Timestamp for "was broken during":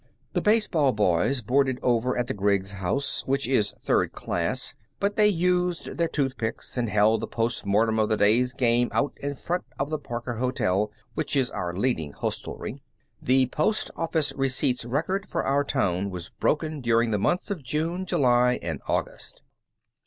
16.09-17.11